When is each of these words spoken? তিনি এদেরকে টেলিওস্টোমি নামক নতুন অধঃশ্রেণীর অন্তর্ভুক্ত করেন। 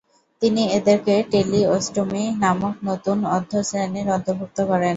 তিনি 0.41 0.63
এদেরকে 0.77 1.13
টেলিওস্টোমি 1.31 2.23
নামক 2.43 2.75
নতুন 2.89 3.17
অধঃশ্রেণীর 3.35 4.07
অন্তর্ভুক্ত 4.15 4.57
করেন। 4.69 4.89